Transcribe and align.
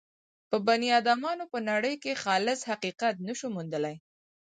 په 0.49 0.57
بني 0.67 0.89
ادمانو 0.99 1.45
به 1.51 1.59
نړۍ 1.71 1.95
کې 2.03 2.19
خالص 2.23 2.59
حقیقت 2.71 3.15
نه 3.27 3.33
شو 3.39 3.47
موندلای. 3.55 3.95